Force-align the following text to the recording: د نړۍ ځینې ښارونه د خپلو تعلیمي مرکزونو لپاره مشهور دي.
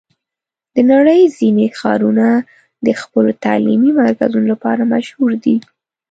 د 0.75 0.77
نړۍ 0.91 1.21
ځینې 1.37 1.65
ښارونه 1.79 2.27
د 2.85 2.87
خپلو 3.01 3.31
تعلیمي 3.45 3.91
مرکزونو 3.99 4.47
لپاره 4.53 4.83
مشهور 4.93 5.31
دي. 5.43 5.55